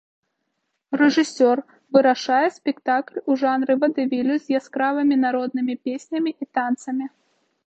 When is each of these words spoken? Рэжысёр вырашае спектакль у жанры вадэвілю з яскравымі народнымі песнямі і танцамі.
Рэжысёр 1.01 1.57
вырашае 1.97 2.49
спектакль 2.57 3.21
у 3.21 3.31
жанры 3.43 3.73
вадэвілю 3.85 4.35
з 4.47 4.59
яскравымі 4.61 5.15
народнымі 5.27 5.73
песнямі 5.89 6.31
і 6.43 6.51
танцамі. 6.61 7.05